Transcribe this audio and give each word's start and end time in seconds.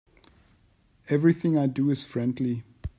Everything 1.09 1.59
I 1.59 1.67
do 1.67 1.91
is 1.91 2.03
friendly. 2.03 2.63